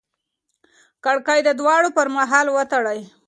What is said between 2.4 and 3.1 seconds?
وتړئ.